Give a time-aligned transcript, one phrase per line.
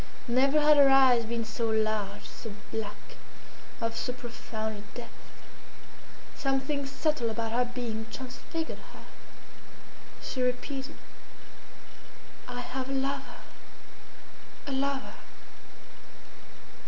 [0.27, 3.17] Never had her eyes been so large, so black,
[3.79, 5.13] of so profound a depth.
[6.35, 9.05] Something subtle about her being transfigured her.
[10.23, 10.97] She repeated,
[12.47, 13.41] "I have a lover!
[14.65, 15.13] a lover!"